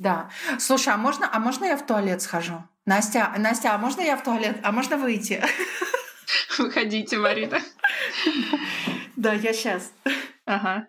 [0.00, 0.30] Да.
[0.58, 2.64] Слушай, а можно, а можно я в туалет схожу?
[2.86, 4.58] Настя, Настя, а можно я в туалет?
[4.62, 5.44] А можно выйти?
[6.58, 7.60] Выходите, Марина.
[9.16, 9.92] Да, я сейчас.
[10.46, 10.88] Ага.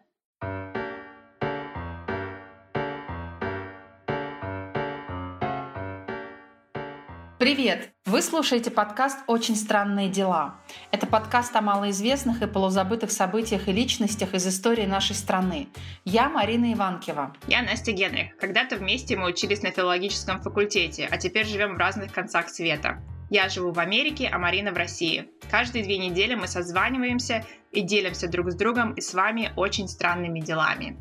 [7.42, 7.90] Привет!
[8.06, 10.62] Вы слушаете подкаст «Очень странные дела».
[10.92, 15.68] Это подкаст о малоизвестных и полузабытых событиях и личностях из истории нашей страны.
[16.06, 17.36] Я Марина Иванкива.
[17.48, 18.38] Я Настя Генрих.
[18.38, 23.02] Когда-то вместе мы учились на филологическом факультете, а теперь живем в разных концах света.
[23.32, 25.28] Я живу в Америке, а Марина в России.
[25.50, 30.42] Каждые две недели мы созваниваемся и делимся друг с другом и с вами очень странными
[30.42, 30.96] делами.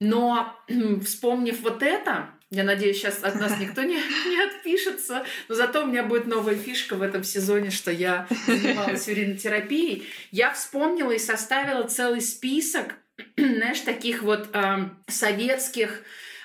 [0.00, 0.56] Но
[1.04, 5.24] вспомнив вот это, я надеюсь, сейчас от нас никто не, не отпишется.
[5.48, 10.08] Но зато у меня будет новая фишка в этом сезоне, что я занималась уринотерапией.
[10.30, 12.94] Я вспомнила и составила целый список,
[13.36, 16.02] знаешь, таких вот э, советских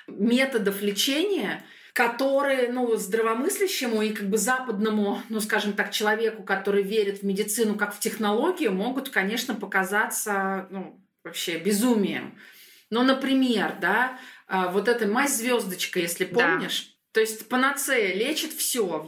[0.07, 7.21] методов лечения, которые, ну, здравомыслящему и как бы западному, ну, скажем так, человеку, который верит
[7.21, 12.38] в медицину как в технологию, могут, конечно, показаться, ну, вообще безумием.
[12.89, 14.19] Ну, например, да,
[14.52, 16.88] вот эта мазь звездочка, если помнишь.
[16.88, 16.91] Да.
[17.13, 19.08] То есть панацея лечит все.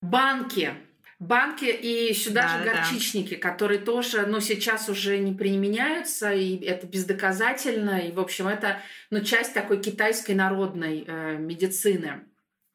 [0.00, 0.74] Банки,
[1.18, 3.40] банки и сюда да, же горчичники, да.
[3.40, 9.20] которые тоже, ну, сейчас уже не применяются, и это бездоказательно, и, в общем, это, ну,
[9.20, 12.24] часть такой китайской народной э, медицины.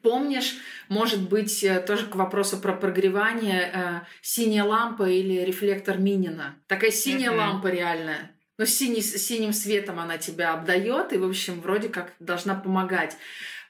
[0.02, 0.56] Помнишь,
[0.88, 6.56] может быть, э, тоже к вопросу про прогревание, э, синяя лампа или рефлектор Минина.
[6.68, 7.38] Такая синяя mm-hmm.
[7.38, 12.56] лампа реальная но синий, синим светом она тебя обдает, и, в общем, вроде как должна
[12.56, 13.16] помогать.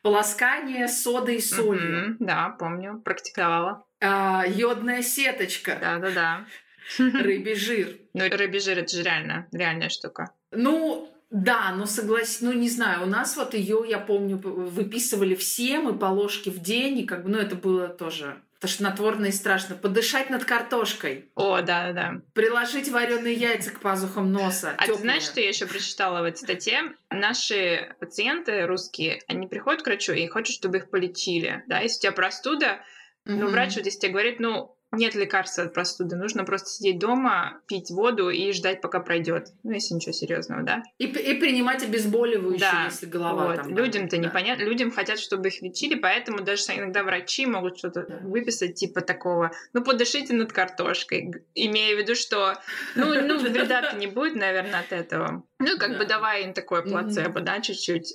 [0.01, 2.13] Полоскание содой и солью.
[2.13, 3.85] Mm-hmm, да, помню, практиковала.
[4.01, 5.77] А, йодная сеточка.
[5.79, 6.47] Да-да-да.
[6.97, 7.97] Рыбий жир.
[8.13, 10.33] Ну, рыбий жир это же реально, реальная штука.
[10.49, 15.79] Ну, да, ну согласен, ну не знаю, у нас вот ее, я помню, выписывали все
[15.79, 19.75] мы по ложке в день, и как бы, ну это было тоже тошнотворно и страшно.
[19.75, 21.29] Подышать над картошкой.
[21.35, 22.21] О, да, да.
[22.33, 24.75] Приложить вареные яйца к пазухам носа.
[24.77, 26.93] А ты знаешь, что я еще прочитала в этой статье?
[27.09, 31.63] Наши пациенты русские, они приходят к врачу и хотят, чтобы их полечили.
[31.67, 33.35] Да, если у тебя простуда, mm-hmm.
[33.35, 37.61] ну, врач вот если тебе говорит, ну, нет лекарства от простуды, нужно просто сидеть дома,
[37.67, 39.49] пить воду и ждать, пока пройдет.
[39.63, 40.83] Ну, если ничего серьезного, да.
[40.97, 42.85] И, и принимать обезболивающие, да.
[42.85, 43.55] если голова вот.
[43.57, 43.75] там.
[43.75, 44.21] Людям-то да.
[44.21, 48.17] непонятно, людям хотят, чтобы их лечили, поэтому даже иногда врачи могут что-то да.
[48.23, 49.51] выписать типа такого.
[49.73, 52.55] Ну, подышите над картошкой, имея в виду, что
[52.95, 55.43] ну, ну вреда-то не будет, наверное, от этого.
[55.61, 55.97] Ну, как да.
[55.97, 57.43] бы давай им такое плацебо, mm-hmm.
[57.43, 58.13] да, чуть-чуть.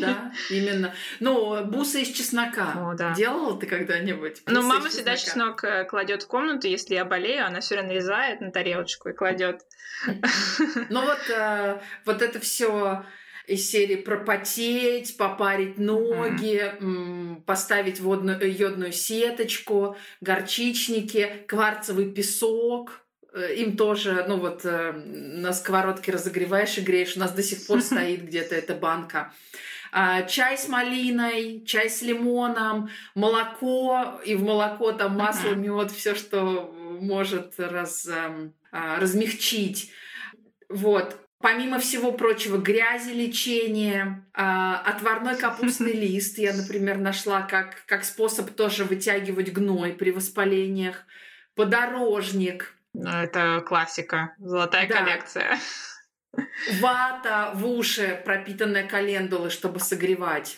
[0.00, 0.94] Да, именно.
[1.18, 2.72] Ну, бусы из чеснока.
[2.76, 3.14] О, да.
[3.14, 4.42] Делала ты когда-нибудь?
[4.46, 8.52] Ну, мама всегда чеснок э, кладет в комнату, если я болею, она все нарезает на
[8.52, 9.62] тарелочку и кладет.
[10.88, 13.04] Ну вот, э, вот это все
[13.48, 17.42] из серии пропотеть, попарить ноги, mm-hmm.
[17.42, 23.03] поставить водную, йодную сеточку, горчичники, кварцевый песок– Э,
[23.34, 27.16] им тоже, ну вот э, на сковородке разогреваешь и греешь.
[27.16, 29.32] У нас до сих пор стоит где-то эта банка.
[29.96, 36.16] А, чай с малиной, чай с лимоном, молоко, и в молоко там масло, мед, все,
[36.16, 39.92] что может раз, эм, а, размягчить.
[40.68, 41.16] Вот.
[41.38, 48.50] Помимо всего прочего, грязи лечения, а, отварной капустный лист я, например, нашла как, как способ
[48.50, 51.04] тоже вытягивать гной при воспалениях,
[51.54, 54.98] подорожник, это классика, золотая да.
[54.98, 55.58] коллекция.
[56.80, 60.56] Вата в уши, пропитанная календулой, чтобы согревать.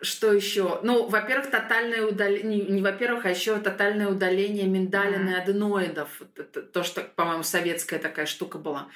[0.00, 0.80] Что еще?
[0.82, 6.22] Ну, во-первых, тотальное удаление, не, не во-первых, а еще тотальное удаление миндалин и аденоидов.
[6.36, 8.88] Это, то, что, по-моему, советская такая штука была.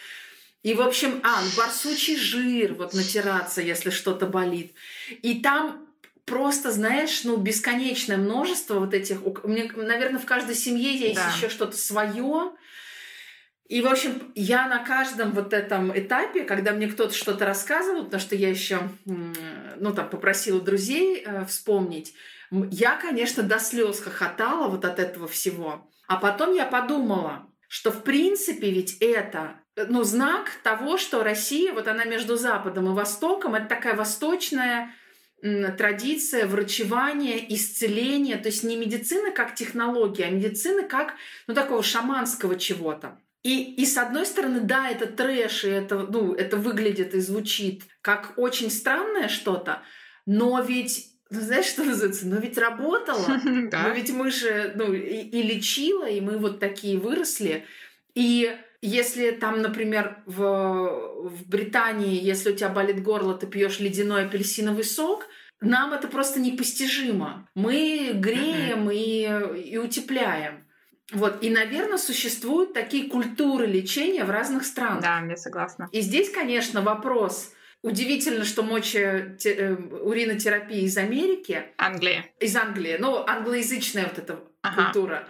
[0.62, 4.74] И, в общем, а, ну, барсучий жир, вот натираться, если что-то болит.
[5.22, 5.88] И там
[6.24, 9.24] просто, знаешь, ну, бесконечное множество вот этих...
[9.24, 11.30] У меня, наверное, в каждой семье есть да.
[11.34, 12.52] еще что-то свое.
[13.68, 18.20] И, в общем, я на каждом вот этом этапе, когда мне кто-то что-то рассказывал, потому
[18.20, 22.14] что я еще, ну, там, попросила друзей э, вспомнить,
[22.70, 25.88] я, конечно, до слез хохотала вот от этого всего.
[26.06, 31.72] А потом я подумала, что, в принципе, ведь это э, ну, знак того, что Россия,
[31.72, 34.94] вот она между Западом и Востоком, это такая восточная
[35.42, 41.14] традиция врачевания, исцеления, то есть не медицина как технология, а медицина как
[41.46, 43.18] ну, такого шаманского чего-то.
[43.42, 47.82] И, и с одной стороны, да, это трэш, и это, ну, это выглядит и звучит
[48.00, 49.82] как очень странное что-то,
[50.26, 52.26] но ведь ну, знаешь, что называется?
[52.26, 53.26] Но ведь работало.
[53.70, 53.84] Да.
[53.84, 57.64] Но ведь мы же ну, и, и лечила, и мы вот такие выросли.
[58.14, 64.26] И если там, например, в, в Британии, если у тебя болит горло, ты пьешь ледяной
[64.26, 65.26] апельсиновый сок,
[65.60, 67.48] нам это просто непостижимо.
[67.54, 70.66] Мы греем и, и утепляем.
[71.12, 75.02] Вот, и, наверное, существуют такие культуры лечения в разных странах.
[75.02, 75.88] Да, я согласна.
[75.92, 77.52] И здесь, конечно, вопрос.
[77.82, 81.64] Удивительно, что моча э, уринотерапия из Америки.
[81.76, 82.24] Англии.
[82.40, 82.96] Из Англии.
[82.98, 84.84] Ну, англоязычная вот эта ага.
[84.84, 85.28] культура.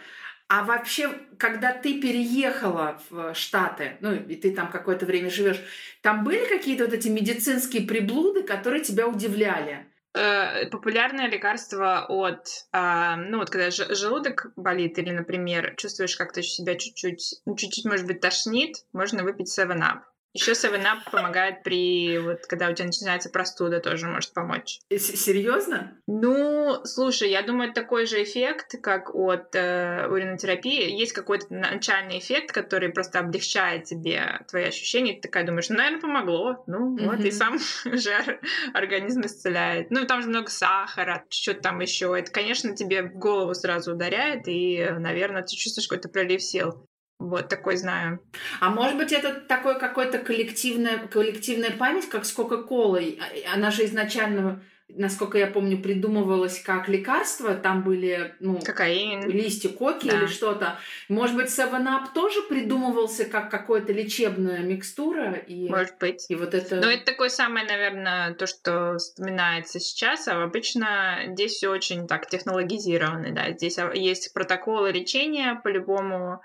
[0.55, 5.59] А вообще, когда ты переехала в Штаты, ну и ты там какое-то время живешь,
[6.03, 9.87] там были какие-то вот эти медицинские приблуды, которые тебя удивляли?
[10.13, 16.75] Э, популярное лекарство от, э, ну вот когда желудок болит или, например, чувствуешь как-то себя
[16.75, 20.01] чуть-чуть, ну, чуть-чуть, может быть, тошнит, можно выпить 7-Up.
[20.35, 24.81] Еще 7-Up помогает при, вот, когда у тебя начинается простуда, тоже может помочь.
[24.91, 25.99] Серьезно?
[26.07, 30.91] Ну, слушай, я думаю, это такой же эффект, как от э, уринотерапии.
[30.99, 35.15] Есть какой-то начальный эффект, который просто облегчает тебе твои ощущения.
[35.15, 36.65] Ты такая думаешь, ну, наверное, помогло.
[36.67, 37.07] Ну, mm-hmm.
[37.07, 38.41] вот, и сам же
[38.73, 39.91] организм исцеляет.
[39.91, 42.19] Ну, там же много сахара, что-то там еще.
[42.19, 46.87] Это, конечно, тебе в голову сразу ударяет, и, наверное, ты чувствуешь какой-то пролив сил.
[47.29, 48.21] Вот такой знаю.
[48.61, 53.21] А может быть, это такой какой-то коллективная, коллективная память, как с Кока-Колой.
[53.21, 57.55] А, она же изначально, насколько я помню, придумывалась как лекарство.
[57.55, 59.31] Там были ну, Кокаин.
[59.31, 60.19] листья коки да.
[60.19, 60.79] или что-то.
[61.09, 65.35] Может быть, 7-Up тоже придумывался как какая-то лечебная микстура?
[65.35, 66.27] И, может быть.
[66.29, 66.77] И вот это...
[66.77, 70.27] Но это такое самое, наверное, то, что вспоминается сейчас.
[70.27, 73.33] А обычно здесь все очень так технологизировано.
[73.33, 73.53] Да?
[73.53, 76.43] Здесь есть протоколы лечения по-любому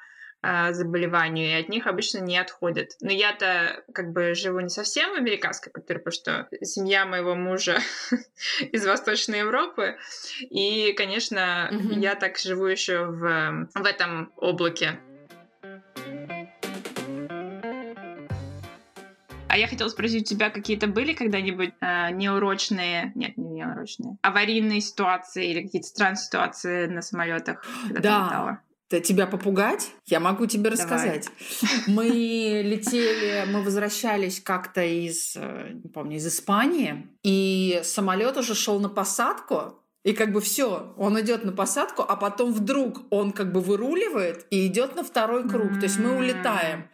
[0.50, 2.92] а, заболеванию, и от них обычно не отходят.
[3.02, 7.80] Но я-то как бы живу не совсем в американской культуре, потому что семья моего мужа
[8.72, 9.98] из Восточной Европы,
[10.40, 12.00] и, конечно, mm-hmm.
[12.00, 14.98] я так живу еще в, в этом облаке.
[19.50, 24.80] А я хотела спросить, у тебя какие-то были когда-нибудь э, неурочные, нет, не неурочные, аварийные
[24.80, 27.66] ситуации или какие-то странные ситуации на самолетах?
[27.90, 29.92] Да, тебя попугать?
[30.06, 31.30] Я могу тебе рассказать.
[31.62, 31.84] Давай.
[31.88, 38.80] Мы летели, мы возвращались как-то из, э, не помню, из Испании, и самолет уже шел
[38.80, 43.52] на посадку, и как бы все, он идет на посадку, а потом вдруг он как
[43.52, 45.80] бы выруливает и идет на второй круг.
[45.80, 46.90] То есть мы улетаем.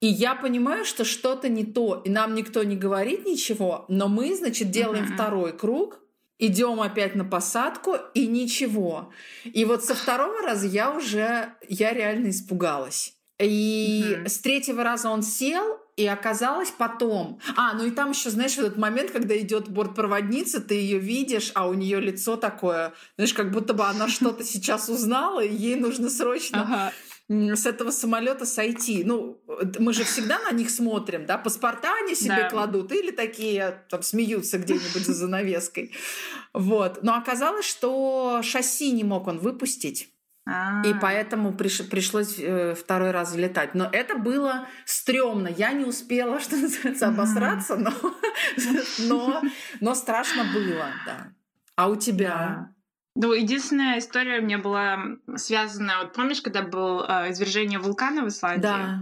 [0.00, 4.36] И я понимаю, что что-то не то, и нам никто не говорит ничего, но мы,
[4.36, 5.98] значит, делаем второй круг,
[6.38, 9.12] идем опять на посадку, и ничего.
[9.44, 13.14] И вот со второго раза я уже, я реально испугалась.
[13.38, 14.28] И mm-hmm.
[14.28, 17.40] с третьего раза он сел, и оказалось потом.
[17.56, 21.68] А, ну и там еще, знаешь, этот момент, когда идет бортпроводница, ты ее видишь, а
[21.68, 26.10] у нее лицо такое, знаешь, как будто бы она что-то сейчас узнала, и ей нужно
[26.10, 26.92] срочно
[27.28, 29.02] с этого самолета сойти.
[29.04, 29.40] Ну,
[29.78, 32.50] мы же всегда на них смотрим, да, паспорта они себе да.
[32.50, 35.92] кладут или такие там смеются где-нибудь за занавеской.
[36.52, 37.02] Вот.
[37.02, 40.12] Но оказалось, что шасси не мог он выпустить.
[40.46, 40.98] И а.
[41.02, 43.74] поэтому приш, пришлось э, второй раз летать.
[43.74, 45.48] Но это было стрёмно.
[45.48, 47.92] Я не успела, что называется, обосраться, но,
[48.98, 49.42] но,
[49.80, 51.32] но страшно было, да.
[51.74, 52.72] А у тебя?
[53.16, 54.98] Ну, единственная история у меня была
[55.36, 56.00] связана...
[56.02, 58.62] Вот помнишь, когда был э, извержение вулкана в Исландии?
[58.62, 58.98] Да.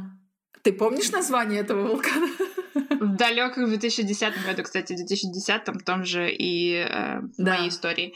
[0.62, 2.28] Ты помнишь название этого вулкана?
[2.74, 7.56] В далеком 2010 году, кстати, в 2010 в том же и э, в да.
[7.56, 8.14] моей истории.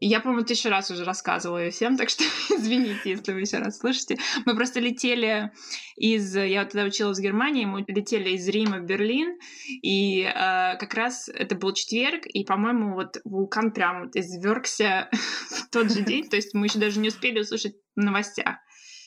[0.00, 3.78] Я, по-моему, тысячу раз уже рассказывала ее всем, так что извините, если вы еще раз
[3.78, 4.18] слышите.
[4.44, 5.52] Мы просто летели
[5.96, 6.34] из...
[6.34, 9.38] Я вот тогда училась в Германии, мы летели из Рима в Берлин,
[9.82, 10.32] и э,
[10.78, 15.08] как раз это был четверг, и, по-моему, вот вулкан прям вот извергся
[15.50, 18.56] в тот же день, то есть мы еще даже не успели услышать в новостях.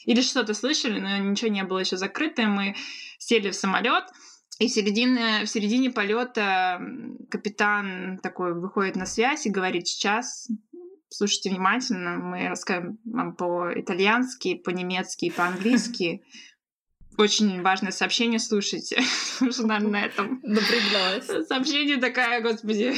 [0.05, 2.75] Или что-то слышали, но ничего не было еще закрыто, мы
[3.17, 4.05] сели в самолет,
[4.59, 6.81] и в середине, в середине полета
[7.29, 10.49] капитан такой выходит на связь и говорит, сейчас
[11.09, 16.23] слушайте внимательно, мы расскажем вам по-итальянски, по-немецки, по-английски.
[17.17, 19.01] Очень важное сообщение, слушайте.
[19.51, 20.39] Что на этом.
[20.43, 21.47] Напряглась.
[21.47, 22.93] Сообщение такая, господи,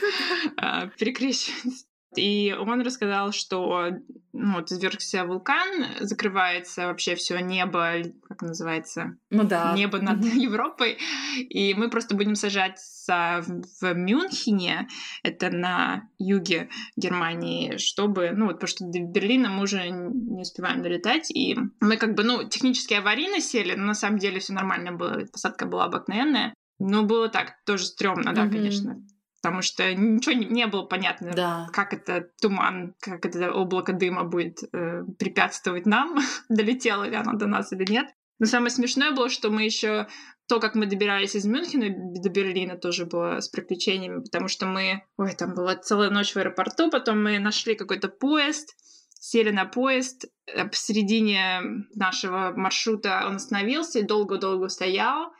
[0.56, 1.86] а, перекрещивается.
[2.18, 3.90] И он рассказал, что
[4.32, 9.16] ну, вот извергся вулкан, закрывается вообще все небо, как называется?
[9.30, 9.72] Ну да.
[9.76, 10.38] Небо над mm-hmm.
[10.38, 10.98] Европой.
[11.38, 14.88] И мы просто будем сажаться в, Мюнхене,
[15.22, 20.82] это на юге Германии, чтобы, ну вот, потому что до Берлина мы уже не успеваем
[20.82, 21.30] долетать.
[21.30, 25.24] И мы как бы, ну, технически аварийно сели, но на самом деле все нормально было,
[25.32, 26.54] посадка была обыкновенная.
[26.80, 28.50] Ну, было так, тоже стрёмно, да, mm-hmm.
[28.50, 28.96] конечно
[29.44, 31.66] потому что ничего не, не было понятно, да.
[31.70, 37.46] как это туман, как это облако дыма будет э, препятствовать нам, долетело ли оно до
[37.46, 38.06] нас или нет.
[38.38, 40.08] Но самое смешное было, что мы еще
[40.48, 45.02] то, как мы добирались из Мюнхена до Берлина, тоже было с приключениями, потому что мы...
[45.18, 48.74] Ой, там была целая ночь в аэропорту, потом мы нашли какой-то поезд,
[49.20, 51.60] сели на поезд, э, посередине
[51.94, 55.34] нашего маршрута он остановился и долго-долго стоял.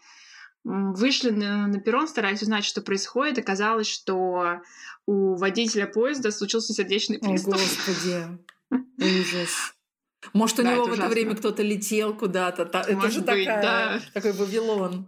[0.64, 3.38] Вышли на, на перрон, старались узнать, что происходит.
[3.38, 4.62] Оказалось, что
[5.06, 7.54] у водителя поезда случился сердечный приступ.
[7.54, 8.38] О, Господи,
[9.21, 9.75] ужас.
[10.33, 12.62] Может, у да, него в это время кто-то летел куда-то.
[12.62, 14.00] Это Может же быть, такая, да.
[14.14, 15.06] такой Вавилон.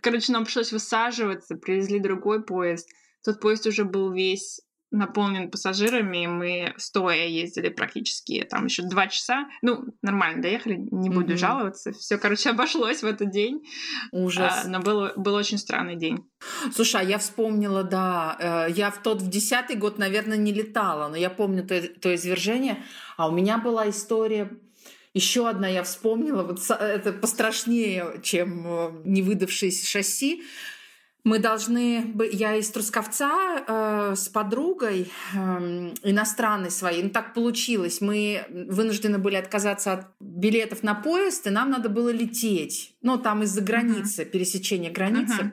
[0.00, 2.88] Короче, нам пришлось высаживаться, привезли другой поезд.
[3.22, 4.60] Тот поезд уже был весь
[4.94, 9.48] наполнен пассажирами, мы стоя ездили практически там еще два часа.
[9.62, 11.38] Ну, нормально доехали, не буду mm-hmm.
[11.38, 11.92] жаловаться.
[11.92, 13.64] Все, короче, обошлось в этот день.
[14.12, 14.62] Ужас.
[14.64, 16.24] А, но был, был очень странный день.
[16.72, 21.08] Слушай, а я вспомнила, да, э, я в тот, в десятый год, наверное, не летала,
[21.08, 22.82] но я помню то, то извержение.
[23.16, 24.50] А у меня была история
[25.14, 30.42] еще одна я вспомнила, вот это пострашнее, чем э, невыдавшееся шасси.
[31.24, 32.14] Мы должны...
[32.32, 35.38] Я из Трусковца э, с подругой э,
[36.02, 37.02] иностранной своей.
[37.02, 38.02] Ну, так получилось.
[38.02, 42.94] Мы вынуждены были отказаться от билетов на поезд, и нам надо было лететь.
[43.00, 44.30] Ну, там из-за границы, uh-huh.
[44.30, 45.40] пересечения границы.
[45.42, 45.52] Uh-huh.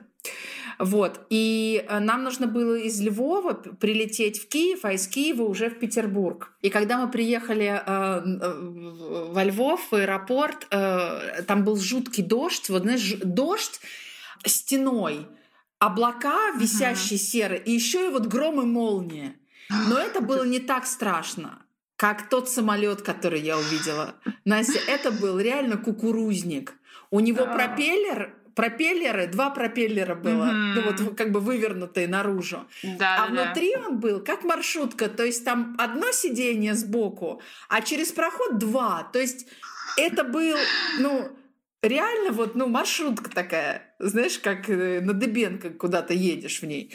[0.78, 1.20] Вот.
[1.30, 5.78] И э, нам нужно было из Львова прилететь в Киев, а из Киева уже в
[5.78, 6.52] Петербург.
[6.60, 12.68] И когда мы приехали э, во Львов, в аэропорт, э, там был жуткий дождь.
[12.68, 13.80] Вот, знаешь, дождь
[14.44, 15.26] стеной
[15.82, 17.22] облака висящие uh-huh.
[17.22, 19.34] серые, и еще и вот гром и молния.
[19.88, 21.58] Но это было не так страшно,
[21.96, 24.14] как тот самолет, который я увидела.
[24.44, 26.74] Настя, это был реально кукурузник.
[27.10, 30.74] У него пропеллер пропеллеры, два пропеллера было, mm-hmm.
[30.74, 32.66] ну вот как бы вывернутые наружу.
[32.82, 33.88] Да, а да, внутри да.
[33.88, 39.08] он был как маршрутка, то есть там одно сиденье сбоку, а через проход два.
[39.10, 39.46] То есть
[39.96, 40.54] это был,
[40.98, 41.34] ну,
[41.82, 46.90] реально вот, ну, маршрутка такая, знаешь, как э, на Дебенко куда-то едешь в ней.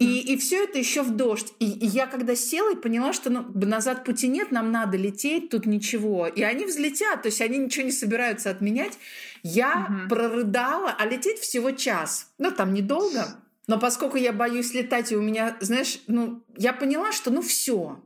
[0.00, 1.52] И, и все это еще в дождь.
[1.60, 5.50] И, и я когда села и поняла, что ну, назад пути нет, нам надо лететь,
[5.50, 6.26] тут ничего.
[6.26, 8.98] И они взлетят, то есть они ничего не собираются отменять.
[9.42, 10.08] Я угу.
[10.08, 12.32] прорыдала, а лететь всего час.
[12.38, 13.26] Ну, там недолго.
[13.68, 18.00] Но поскольку я боюсь летать, и у меня, знаешь, ну, я поняла, что ну все,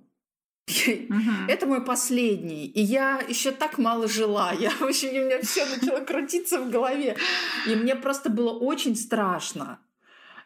[1.48, 2.66] это мой последний.
[2.66, 4.52] И я еще так мало жила.
[4.52, 7.16] Я, в общем, у меня все начало крутиться в голове.
[7.66, 9.78] И мне просто было очень страшно.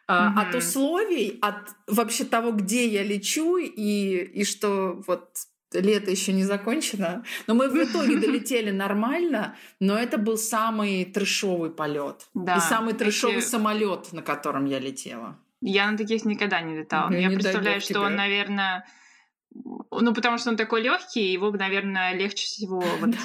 [0.09, 5.29] А, от условий, от вообще того, где я лечу, и, и что вот
[5.73, 7.23] лето еще не закончено.
[7.45, 12.27] Но мы в итоге долетели нормально, но это был самый трешовый полет.
[12.33, 13.45] Да, и самый трешовый эти...
[13.45, 15.37] самолет, на котором я летела.
[15.61, 17.11] Я на таких никогда не летала.
[17.11, 18.85] Я, я представляю, что он, наверное,
[19.53, 23.15] ну, потому что он такой легкий, его, наверное, легче всего вот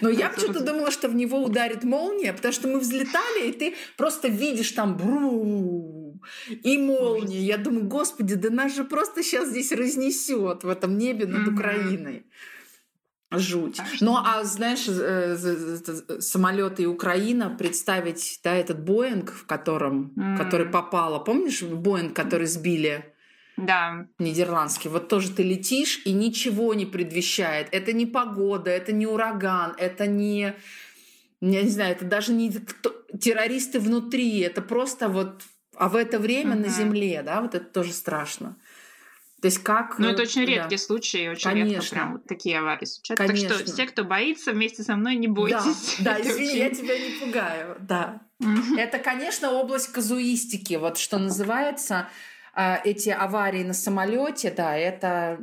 [0.00, 3.74] но я почему-то думала, что в него ударит молния, потому что мы взлетали, и ты
[3.96, 7.40] просто видишь там бру и молния.
[7.40, 12.26] Я думаю, господи, да нас же просто сейчас здесь разнесет в этом небе над Украиной.
[13.30, 13.80] Жуть.
[14.00, 21.18] Ну, а знаешь, э, самолеты и Украина, представить, да, этот Боинг, в котором, который попало,
[21.18, 23.11] помнишь, Боинг, который сбили
[23.56, 24.06] да.
[24.18, 24.90] Нидерландский.
[24.90, 27.68] Вот тоже ты летишь, и ничего не предвещает.
[27.72, 30.54] Это не погода, это не ураган, это не...
[31.40, 32.52] Я не знаю, это даже не
[33.20, 35.42] террористы внутри, это просто вот...
[35.76, 36.66] А в это время uh-huh.
[36.66, 38.56] на Земле, да, вот это тоже страшно.
[39.40, 39.98] То есть как...
[39.98, 40.84] Ну, это очень редкие да.
[40.84, 41.72] случаи, очень Конечно.
[41.72, 43.26] редко прям вот такие аварии случаются.
[43.26, 43.48] Конечно.
[43.48, 45.96] Так что все, кто боится, вместе со мной не бойтесь.
[45.98, 48.20] Да, да извини, я тебя не пугаю, да.
[48.78, 52.08] Это, конечно, область казуистики, вот что называется.
[52.54, 55.38] А, эти аварии на самолете, да, это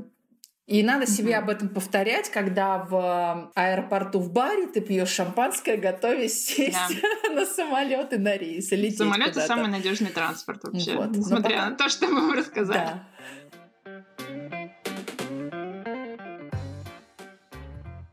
[0.69, 6.45] и надо себе об этом повторять, когда в аэропорту в баре ты пьешь шампанское, готовясь
[6.45, 6.77] сесть
[7.23, 7.29] да.
[7.33, 8.71] на самолет и на рейс.
[8.71, 10.95] И Самолет это самый надежный транспорт вообще.
[10.95, 11.09] Вот.
[11.09, 11.69] Несмотря пока...
[11.71, 12.77] на то, что мы вам рассказали.
[12.77, 13.07] Да.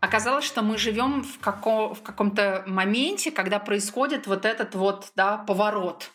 [0.00, 1.92] Оказалось, что мы живем в, како...
[1.92, 6.10] в каком-то моменте, когда происходит вот этот вот да, поворот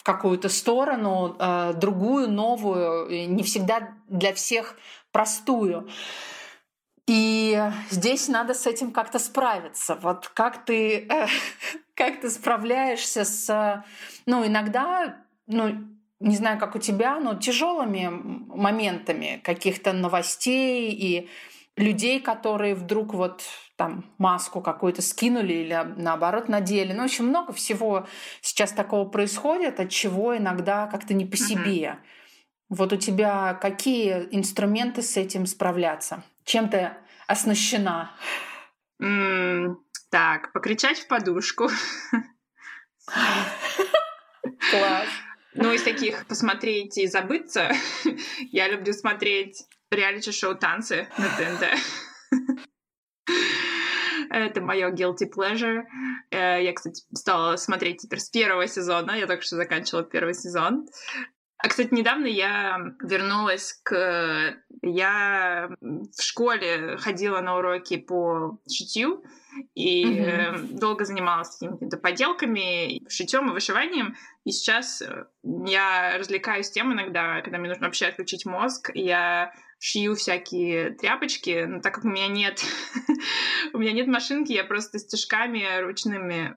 [0.00, 4.76] в какую-то сторону, э, другую, новую, не всегда для всех
[5.12, 5.90] простую.
[7.06, 9.96] И здесь надо с этим как-то справиться.
[9.96, 11.26] Вот как ты, э,
[11.94, 13.84] как ты справляешься с,
[14.24, 15.16] ну, иногда,
[15.46, 15.74] ну,
[16.18, 21.28] не знаю, как у тебя, но тяжелыми моментами каких-то новостей и
[21.80, 23.42] людей, которые вдруг вот
[23.76, 26.92] там маску какую-то скинули или наоборот надели.
[26.92, 28.06] Ну, очень много всего
[28.40, 31.82] сейчас такого происходит, от чего иногда как-то не по себе.
[31.82, 31.96] Uh-huh.
[32.68, 36.22] Вот у тебя какие инструменты с этим справляться?
[36.44, 36.90] Чем ты
[37.26, 38.12] оснащена?
[39.02, 39.76] Mm,
[40.10, 41.68] Так, покричать в подушку.
[44.70, 45.08] Класс.
[45.54, 47.72] Ну, из таких посмотреть и забыться,
[48.52, 51.64] я люблю смотреть реалити-шоу «Танцы» на ТНТ.
[54.30, 55.82] Это мое guilty pleasure.
[56.30, 59.12] Э, я, кстати, стала смотреть теперь с первого сезона.
[59.12, 60.86] Я только что заканчивала первый сезон.
[61.62, 64.56] А, кстати, недавно я вернулась к...
[64.82, 69.22] Я в школе ходила на уроки по шитью
[69.74, 70.78] и mm-hmm.
[70.78, 74.16] долго занималась какими-то поделками, шитьем и вышиванием.
[74.44, 80.14] И сейчас э, я развлекаюсь тем иногда, когда мне нужно вообще отключить мозг, я шью
[80.14, 82.62] всякие тряпочки, но так как у меня нет,
[83.72, 86.54] у меня нет машинки, я просто стежками ручными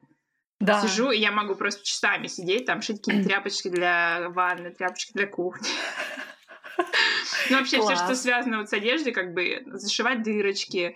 [0.59, 0.81] да.
[0.81, 5.25] сижу, и я могу просто часами сидеть, там шить какие-то тряпочки для ванны, тряпочки для
[5.27, 5.67] кухни.
[7.49, 10.95] Ну, вообще, все, что связано вот с одеждой, как бы зашивать дырочки,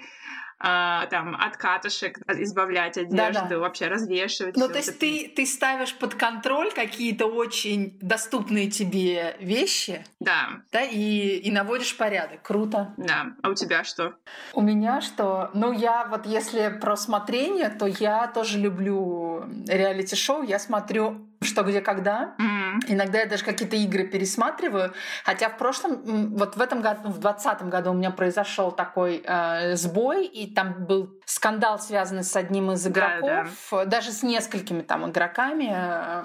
[0.60, 3.60] а, там от катышек избавлять одежду, да, да.
[3.60, 4.56] вообще развешивать.
[4.58, 10.04] Ну, то есть ты, ты ставишь под контроль какие-то очень доступные тебе вещи.
[10.20, 10.62] Да.
[10.72, 12.42] Да, и, и наводишь порядок.
[12.42, 12.94] Круто.
[12.98, 13.34] Да.
[13.44, 14.16] А у тебя что?
[14.54, 15.52] У меня что?
[15.54, 20.44] Ну, я вот если про смотрение, то я тоже люблю реалити-шоу.
[20.44, 22.36] Я смотрю что, где, когда.
[22.40, 22.57] Mm-hmm.
[22.88, 24.94] Иногда я даже какие-то игры пересматриваю.
[25.24, 29.76] Хотя в прошлом, вот в этом году, в двадцатом году у меня произошел такой э,
[29.76, 33.86] сбой, и там был скандал, связанный с одним из игроков, да, да.
[33.86, 35.72] даже с несколькими там игроками.
[35.74, 36.24] Э,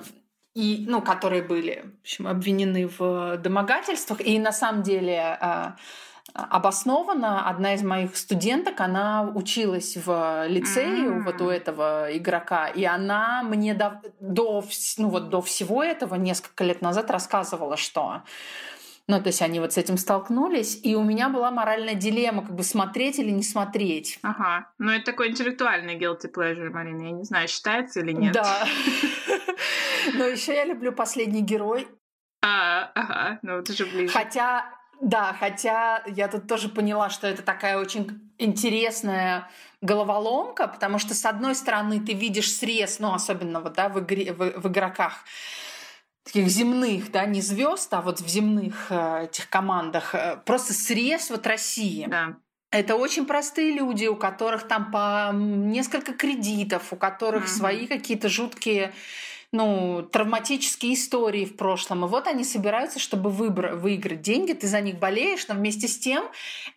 [0.55, 4.21] и, ну, которые были в общем, обвинены в домогательствах.
[4.21, 5.65] И на самом деле э,
[6.35, 7.49] обоснованно.
[7.49, 11.23] Одна из моих студенток, она училась в лицее mm-hmm.
[11.23, 14.65] вот у этого игрока, и она мне до, до,
[14.99, 18.23] ну, вот до всего этого несколько лет назад рассказывала, что
[19.09, 22.55] ну, то есть они вот с этим столкнулись, и у меня была моральная дилемма, как
[22.55, 24.19] бы смотреть или не смотреть.
[24.23, 24.73] Ага.
[24.79, 27.03] Ну, это такой интеллектуальный guilty pleasure, Марина.
[27.03, 28.33] Я не знаю, считается или нет.
[28.33, 28.65] Да.
[30.15, 31.89] Но еще я люблю «Последний герой».
[32.45, 34.13] А, ага, ну это же ближе.
[34.13, 34.65] Хотя
[35.03, 41.27] да, хотя я тут тоже поняла, что это такая очень интересная головоломка, потому что, с
[41.27, 45.25] одной стороны, ты видишь срез, ну, особенно вот, да, в, игре, в, в игроках,
[46.23, 51.31] таких земных, да, не звезд, а вот в земных э, этих командах, э, просто срез
[51.31, 52.07] вот России.
[52.09, 52.37] Да.
[52.71, 57.59] Это очень простые люди, у которых там по несколько кредитов, у которых mm-hmm.
[57.59, 58.95] свои какие-то жуткие
[59.53, 62.05] ну, травматические истории в прошлом.
[62.05, 64.55] И вот они собираются, чтобы выбор, выиграть деньги.
[64.55, 66.25] Ты за них болеешь, но вместе с тем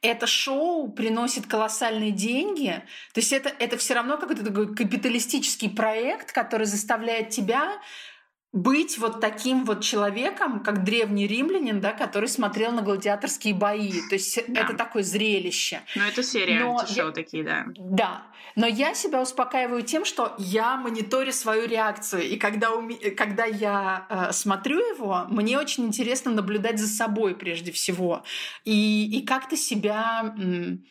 [0.01, 2.83] это шоу приносит колоссальные деньги.
[3.13, 7.79] То есть это, это все равно какой-то такой капиталистический проект, который заставляет тебя
[8.55, 13.91] быть вот таким вот человеком, как древний римлянин, да, который смотрел на гладиаторские бои.
[14.09, 14.61] То есть да.
[14.61, 15.81] это такое зрелище.
[15.93, 17.65] Ну, это серия шоу такие, да.
[17.75, 18.23] Да.
[18.55, 22.23] Но я себя успокаиваю тем, что я мониторю свою реакцию.
[22.29, 22.89] И когда, у...
[23.17, 28.23] когда я э, смотрю его, мне очень интересно наблюдать за собой прежде всего.
[28.63, 30.33] И, и как-то себя...
[30.37, 30.85] М-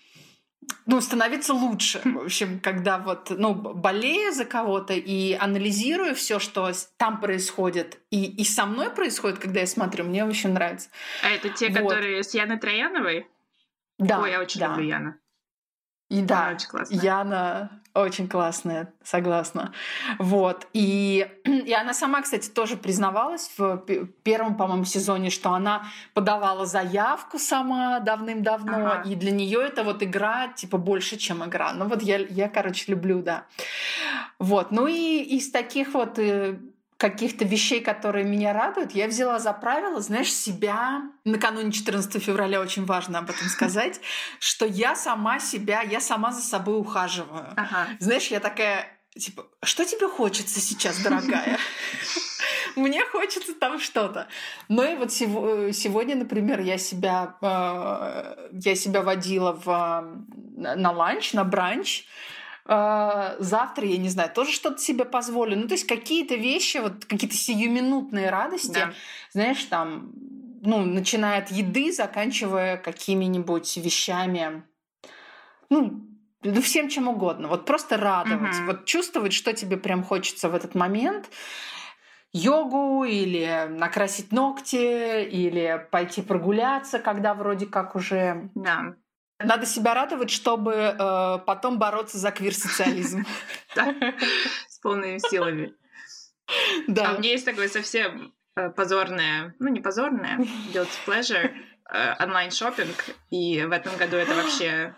[0.87, 2.01] ну, становиться лучше.
[2.05, 8.25] В общем, когда вот, ну, болею за кого-то и анализирую все, что там происходит, и,
[8.25, 10.89] и со мной происходит, когда я смотрю, мне очень нравится.
[11.23, 11.79] А это те, вот.
[11.79, 13.27] которые с Яной Трояновой?
[13.99, 14.21] Да.
[14.21, 14.69] Ой, я очень да.
[14.69, 15.19] люблю Яна.
[16.11, 17.01] И да, очень классная.
[17.01, 19.73] Яна очень классная, согласна.
[20.19, 20.67] Вот.
[20.73, 23.85] И, и она сама, кстати, тоже признавалась в
[24.23, 29.03] первом, по-моему, сезоне, что она подавала заявку сама давным-давно, ага.
[29.09, 31.73] и для нее это вот игра, типа, больше, чем игра.
[31.73, 33.45] Ну вот я, я короче, люблю, да.
[34.39, 34.73] Вот.
[34.73, 36.59] Ну и из таких вот э,
[36.97, 41.03] каких-то вещей, которые меня радуют, я взяла за правило, знаешь, себя...
[41.25, 44.01] Накануне 14 февраля очень важно об этом сказать,
[44.39, 47.53] что я сама себя, я сама за собой ухаживаю.
[47.57, 47.89] Ага.
[47.99, 48.87] Знаешь, я такая,
[49.19, 51.59] типа, что тебе хочется сейчас, дорогая?
[52.77, 54.27] Мне хочется там что-то.
[54.69, 60.25] Ну и вот сегодня, например, я себя, э, я себя водила в,
[60.57, 62.05] на ланч, на бранч,
[62.67, 65.57] завтра, я не знаю, тоже что-то себе позволю.
[65.57, 68.93] Ну, то есть какие-то вещи, вот какие-то сиюминутные радости, да.
[69.33, 70.13] знаешь, там,
[70.63, 74.63] ну, начиная от еды, заканчивая какими-нибудь вещами,
[75.69, 76.07] ну,
[76.43, 77.49] ну, всем чем угодно.
[77.49, 78.67] Вот просто радовать, угу.
[78.67, 81.31] вот чувствовать, что тебе прям хочется в этот момент
[82.33, 88.97] йогу или накрасить ногти или пойти прогуляться, когда вроде как уже да.
[89.45, 93.25] Надо себя радовать, чтобы э, потом бороться за квир-социализм.
[94.69, 95.75] С полными силами.
[96.89, 97.11] Да.
[97.11, 100.39] А у меня есть такое совсем э, позорное, ну не позорное,
[100.73, 101.55] guilty pleasure,
[101.91, 103.17] э, онлайн-шоппинг.
[103.31, 104.95] И в этом году это вообще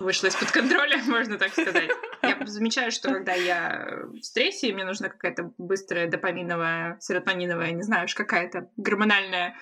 [0.00, 1.90] вышло из-под контроля, можно так сказать.
[2.22, 8.04] Я замечаю, что когда я в стрессе, мне нужна какая-то быстрая допаминовая, серотониновая, не знаю
[8.04, 9.56] уж какая-то гормональная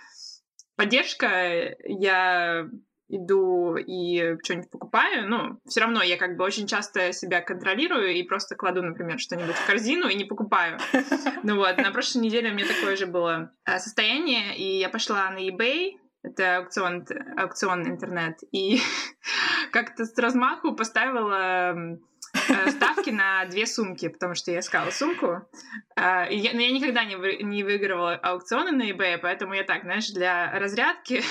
[0.76, 2.68] поддержка, я
[3.11, 8.23] иду и что-нибудь покупаю, ну, все равно я как бы очень часто себя контролирую и
[8.23, 10.79] просто кладу, например, что-нибудь в корзину и не покупаю.
[11.42, 15.31] Ну вот, на прошлой неделе у меня такое же было а, состояние, и я пошла
[15.31, 15.92] на eBay,
[16.23, 18.79] это аукцион, аукционный интернет, и
[19.73, 25.49] как-то с размаху поставила э, ставки на две сумки, потому что я искала сумку.
[25.96, 30.11] Я, но я никогда не, вы, не выигрывала аукционы на eBay, поэтому я так, знаешь,
[30.11, 31.23] для разрядки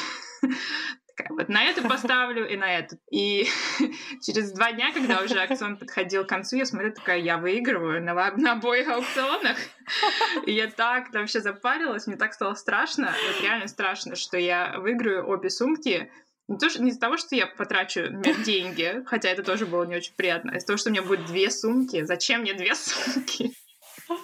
[1.30, 2.98] вот на эту поставлю и на эту.
[3.12, 3.48] И
[4.22, 8.14] через два дня, когда уже аукцион подходил к концу, я смотрю, такая, я выигрываю на,
[8.14, 9.58] на обоих аукционах.
[10.46, 15.28] И я так вообще запарилась, мне так стало страшно, вот реально страшно, что я выиграю
[15.28, 16.12] обе сумки,
[16.48, 18.10] не, то, что, не из-за того, что я потрачу
[18.46, 21.26] деньги, хотя это тоже было не очень приятно, а из-за того, что у меня будет
[21.26, 22.04] две сумки.
[22.04, 23.52] Зачем мне две сумки?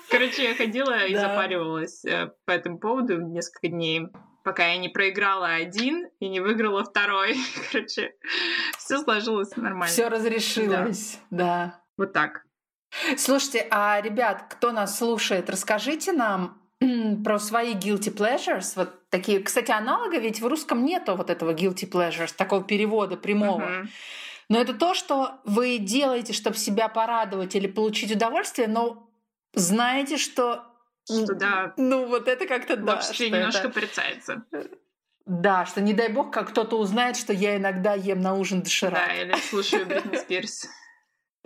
[0.10, 1.22] Короче, я ходила и да.
[1.22, 4.08] запаривалась э, по этому поводу несколько дней
[4.46, 7.36] пока я не проиграла один и не выиграла второй.
[7.72, 8.14] Короче,
[8.78, 9.88] все сложилось нормально.
[9.88, 11.46] Все разрешилось, да.
[11.46, 11.82] да.
[11.98, 12.46] Вот так.
[13.18, 16.62] Слушайте, а ребят, кто нас слушает, расскажите нам
[17.24, 18.74] про свои guilty pleasures.
[18.76, 23.62] Вот такие, кстати, аналога ведь в русском нету вот этого guilty pleasures, такого перевода прямого.
[23.62, 23.88] Uh-huh.
[24.50, 29.10] Но это то, что вы делаете, чтобы себя порадовать или получить удовольствие, но
[29.56, 30.64] знаете, что
[31.06, 31.74] что да.
[31.78, 32.96] Ну, вот это как-то да.
[32.96, 33.70] Вообще немножко это...
[33.70, 34.44] порицается.
[35.26, 38.94] Да, что не дай бог, как кто-то узнает, что я иногда ем на ужин доширак.
[38.94, 40.68] Да, или слушаю Бритни Спирс.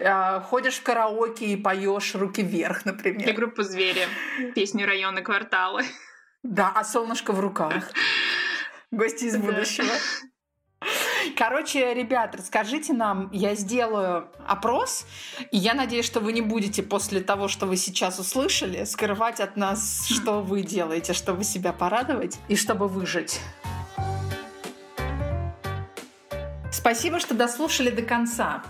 [0.01, 3.21] А, ходишь в караоке и поешь руки вверх, например.
[3.21, 4.07] Или группу «Звери»,
[4.55, 5.83] песню района кварталы.
[6.41, 7.91] Да, а солнышко в руках.
[8.91, 9.91] Гости из будущего.
[11.35, 15.05] Короче, ребят, расскажите нам, я сделаю опрос,
[15.51, 19.57] и я надеюсь, что вы не будете после того, что вы сейчас услышали, скрывать от
[19.57, 23.39] нас, что вы делаете, чтобы себя порадовать и чтобы выжить.
[26.71, 28.63] Спасибо, что дослушали до конца.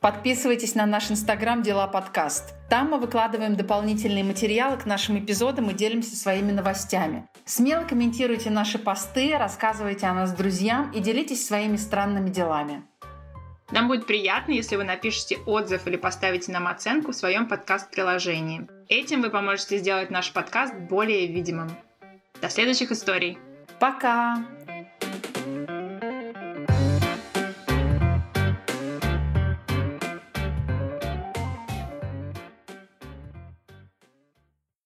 [0.00, 2.54] Подписывайтесь на наш инстаграм «Дела подкаст».
[2.70, 7.28] Там мы выкладываем дополнительные материалы к нашим эпизодам и делимся своими новостями.
[7.44, 12.84] Смело комментируйте наши посты, рассказывайте о нас друзьям и делитесь своими странными делами.
[13.70, 18.66] Нам будет приятно, если вы напишите отзыв или поставите нам оценку в своем подкаст-приложении.
[18.88, 21.70] Этим вы поможете сделать наш подкаст более видимым.
[22.40, 23.38] До следующих историй.
[23.78, 24.44] Пока!